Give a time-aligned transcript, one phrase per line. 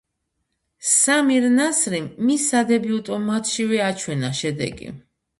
[0.91, 4.89] სამირ ნასრიმ მის სადებიუტო მატჩშივე აჩვენა შედეგი.